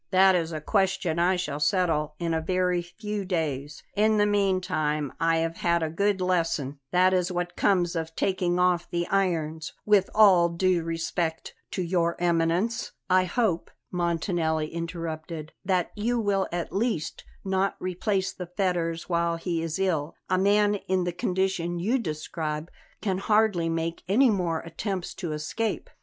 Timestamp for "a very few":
2.33-3.23